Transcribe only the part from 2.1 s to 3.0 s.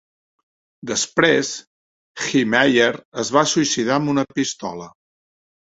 Heemeyer